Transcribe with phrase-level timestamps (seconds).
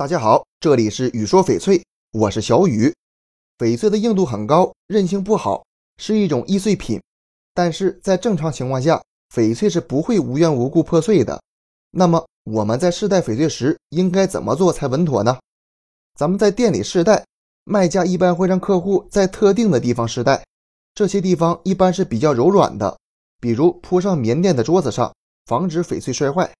[0.00, 2.90] 大家好，这里是雨说翡翠，我是小雨。
[3.58, 5.62] 翡翠的硬度很高，韧性不好，
[5.98, 6.98] 是一种易碎品。
[7.52, 11.38] 但是在正常情况下，翡翠是不会无缘无故破碎的。
[11.90, 15.38] 那么我们在试戴翡翠时应该怎么做才稳妥呢？
[16.18, 17.22] 咱们在店里试戴，
[17.64, 20.42] 卖家一般会让客户在特定的地方试戴，
[20.94, 22.96] 这些地方一般是比较柔软的，
[23.38, 25.14] 比如铺上棉垫的桌子上，
[25.44, 26.50] 防止翡翠摔坏。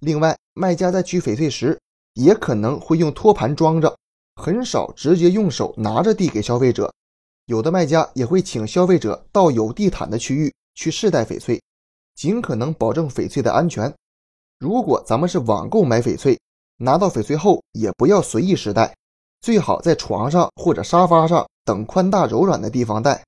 [0.00, 1.80] 另外，卖家在取翡翠时，
[2.14, 3.96] 也可能会用托盘装着，
[4.36, 6.92] 很少直接用手拿着递给消费者。
[7.46, 11.60] 有的卖家也会请消费者到有地毯的区域去试戴翡翠，
[12.14, 13.92] 尽可能保证翡翠的安全。
[14.58, 16.38] 如果咱们是网购买翡翠，
[16.76, 18.94] 拿到翡翠后也不要随意试戴，
[19.40, 23.24] 最好在床上或者沙发上等宽大柔软的地方戴。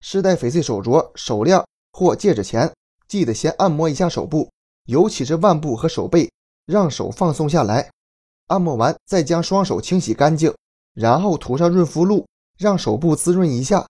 [0.00, 1.62] 试戴翡翠手镯、手链
[1.92, 2.72] 或戒指前，
[3.06, 4.50] 记得先按摩一下手部，
[4.86, 6.30] 尤其是腕部和手背，
[6.66, 7.90] 让手放松下来。
[8.50, 10.52] 按摩完，再将双手清洗干净，
[10.92, 12.26] 然后涂上润肤露，
[12.58, 13.86] 让手部滋润一下。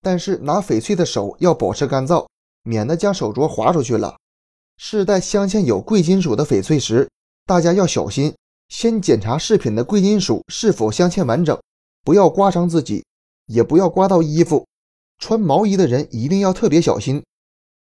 [0.00, 2.26] 但是拿翡翠的手要保持干燥，
[2.62, 4.16] 免得将手镯划出去了。
[4.76, 7.08] 试戴镶嵌有贵金属的翡翠时，
[7.44, 8.32] 大家要小心，
[8.68, 11.60] 先检查饰品的贵金属是否镶嵌完整，
[12.04, 13.04] 不要刮伤自己，
[13.46, 14.64] 也不要刮到衣服。
[15.18, 17.20] 穿毛衣的人一定要特别小心。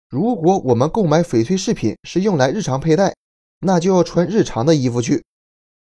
[0.09, 3.15] 如果我们购买翡翠饰品是用来日常佩戴，
[3.61, 5.23] 那就要穿日常的衣服去。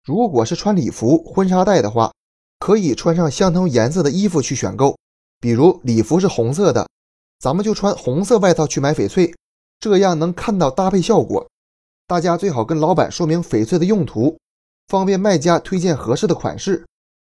[0.08, 2.13] 如果是穿礼服、婚纱带的话，
[2.59, 4.97] 可以穿上相同颜色的衣服去选购。
[5.41, 6.88] 比如礼服是红色的，
[7.41, 9.36] 咱们就穿红色外套去买翡翠，
[9.81, 11.45] 这样能看到搭配效果。
[12.08, 14.38] 大家最好跟老板说明翡翠的用途，
[14.88, 16.86] 方便卖家推荐合适的款式。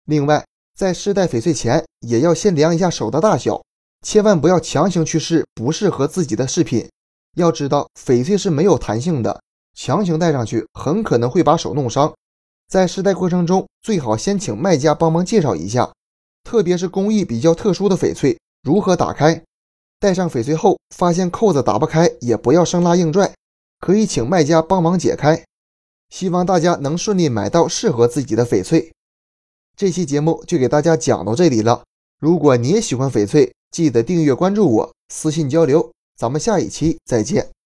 [0.05, 0.45] 另外，
[0.77, 3.59] 在试戴翡翠前，也要先量一下手的大小，
[4.05, 6.87] 千万不要强行去试不适合自己的饰品。
[7.37, 9.41] 要知道，翡翠是没有弹性的，
[9.73, 12.13] 强行戴上去很可能会把手弄伤。
[12.67, 15.93] 在试戴过程中，最好先请卖家帮忙介绍一下，
[16.43, 19.41] 特别是工艺比较特殊的翡翠如何打开。
[19.99, 23.33] 戴上翡翠后发现扣子打不开，也不要生拉硬拽，
[23.79, 25.43] 可以请卖家帮忙解开。
[26.09, 28.91] 希望大家能顺利买到适合自己的翡翠。
[29.75, 31.83] 这期节目就给大家讲到这里了。
[32.19, 35.91] 如果你也喜欢翡翠，记得订阅关注我，私信交流。
[36.15, 37.56] 咱们下一期再见。